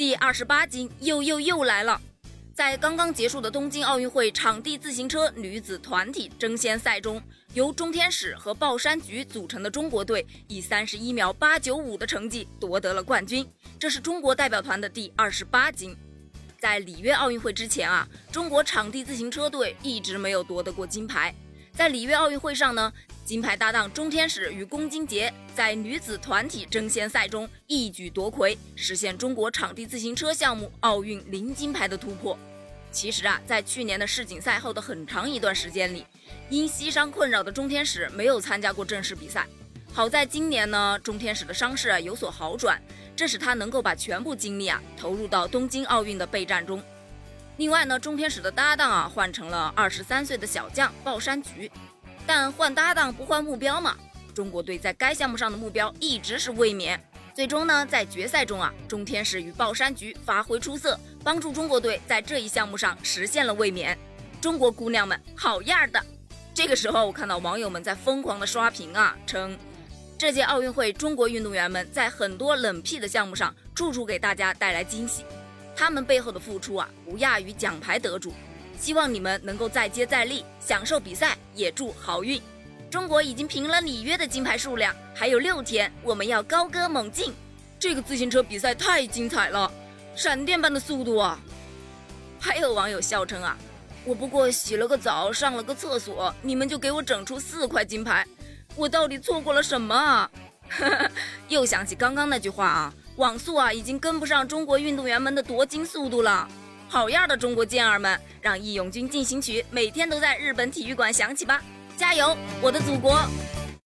[0.00, 2.00] 第二十八金又又又来了！
[2.54, 7.22] 在刚刚结束的东京奥运会场地自行车女子团体争先赛中，
[7.52, 13.46] 由中天使和抱山菊组成的中国队以三十一秒八九五的成绩夺得了冠军，
[13.78, 15.94] 这是中国代表团的第二十八金。
[16.58, 21.34] 在里约奥运会之前啊，中国场地自行车队一直没有夺得过金牌。
[21.72, 22.92] 在里约奥运会上呢，
[23.24, 32.38] 金牌搭档钟天使与龚金杰在女子团体争先赛中一举夺魁，实现中国场地自行车项目奥运零金牌的突破。
[32.92, 36.04] 其实啊，在去年的世锦赛后的很长一段时间里，
[36.50, 39.46] 因膝伤困扰的钟天使没有参加过正式比赛。
[39.92, 42.82] 好在今年呢，钟天使的伤势啊有所好转，
[43.16, 46.82] 这使他能够把全部精力啊投入到东京奥运的备战中。
[47.60, 51.70] 另外呢，中天使的搭档啊换成了二十三岁的小将鲍山菊，
[52.26, 53.94] 但换搭档不换目标嘛，
[54.34, 56.98] 中国队在该项目上的目标一直是卫冕。
[57.34, 63.96] 最终呢，在决赛中啊，中天使与鲍山菊发挥出色，帮助中国队在这一项目上实现了卫冕。
[64.40, 66.02] 中国姑娘们好样的！
[66.54, 69.54] 这个时候，我看到网友们在疯狂的刷屏啊，称
[70.16, 75.26] 这届奥运会中国运动员们在很多冷僻的项目上处处给大家带来惊喜，
[75.80, 78.34] 他们背后的付出啊，不亚于奖牌得主。
[78.78, 82.38] 希望你们能够再接再厉，享受比赛，也祝好运。
[82.90, 87.32] 中国已经平了里约的金牌数量，还有六天，我们要高歌猛进。
[87.78, 89.72] 这个自行车比赛太精彩了，
[90.14, 91.40] 闪电般的速度啊！
[92.38, 93.56] 还有网友笑称啊，
[94.04, 98.26] 我不过洗了个澡，上了个厕所，你们就给我整出四块金牌，
[98.76, 100.30] 我到底错过了什么啊？
[101.48, 106.48] 又想起刚刚那句话啊，网速啊已经跟不上中国运动员们的夺金速度了。
[106.88, 111.62] 好样的，中国健儿们，让义勇军进行曲每天都在日本体育馆响起吧！
[111.96, 113.20] 加油，我的祖国！